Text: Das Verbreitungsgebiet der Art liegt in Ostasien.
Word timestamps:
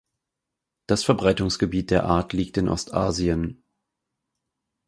Das 0.87 1.03
Verbreitungsgebiet 1.03 1.91
der 1.91 2.05
Art 2.05 2.33
liegt 2.33 2.57
in 2.57 2.69
Ostasien. 2.69 3.63